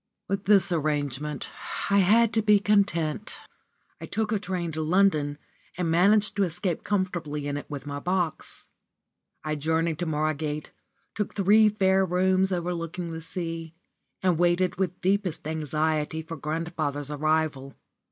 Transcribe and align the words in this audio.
With 0.27 0.45
this 0.45 0.71
arrangement 0.71 1.47
I 1.91 1.99
had 1.99 2.33
to 2.33 2.41
be 2.41 2.57
content. 2.59 3.37
I 4.01 4.07
took 4.07 4.31
a 4.31 4.39
train 4.39 4.71
to 4.71 4.81
London, 4.81 5.37
and 5.77 5.91
managed 5.91 6.35
to 6.37 6.43
escape 6.43 6.83
comfortably 6.83 7.45
in 7.47 7.55
it 7.55 7.69
with 7.69 7.85
my 7.85 7.99
box. 7.99 8.67
I 9.43 9.53
journeyed 9.53 9.99
to 9.99 10.07
Margate, 10.07 10.71
took 11.13 11.35
three 11.35 11.69
fair 11.69 12.03
rooms 12.03 12.51
overlooking 12.51 13.11
the 13.11 13.21
sea, 13.21 13.75
and 14.23 14.39
waited 14.39 14.77
with 14.77 15.01
deepest 15.01 15.47
anxiety 15.47 16.23
for 16.23 16.35
grandfather's 16.35 17.11
arrival. 17.11 17.75